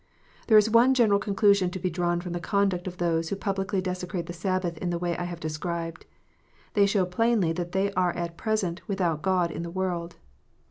[0.47, 3.81] There is one general conclusion to be drawn from the conduct of those who publicly
[3.81, 6.07] desecrate the Sabbath in the way I have described.
[6.73, 10.15] They show plainly that they are at present "with out God" in the world.